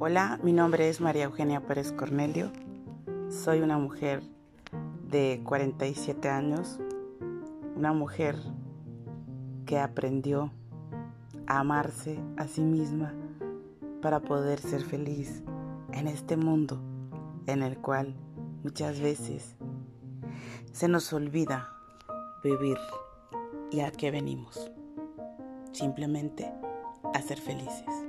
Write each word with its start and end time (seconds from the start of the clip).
Hola, 0.00 0.38
mi 0.44 0.52
nombre 0.52 0.88
es 0.88 1.00
María 1.00 1.24
Eugenia 1.24 1.58
Pérez 1.58 1.90
Cornelio. 1.90 2.52
Soy 3.30 3.62
una 3.62 3.78
mujer 3.78 4.22
de 5.10 5.40
47 5.44 6.28
años, 6.28 6.78
una 7.74 7.92
mujer 7.92 8.36
que 9.66 9.80
aprendió 9.80 10.52
a 11.48 11.58
amarse 11.58 12.20
a 12.36 12.46
sí 12.46 12.60
misma 12.60 13.12
para 14.00 14.20
poder 14.20 14.60
ser 14.60 14.82
feliz 14.82 15.42
en 15.90 16.06
este 16.06 16.36
mundo 16.36 16.80
en 17.48 17.64
el 17.64 17.76
cual 17.78 18.14
muchas 18.62 19.00
veces 19.00 19.56
se 20.70 20.86
nos 20.86 21.12
olvida 21.12 21.72
vivir 22.44 22.78
y 23.72 23.80
a 23.80 23.90
qué 23.90 24.12
venimos. 24.12 24.70
Simplemente 25.72 26.48
a 27.14 27.20
ser 27.20 27.40
felices. 27.40 28.08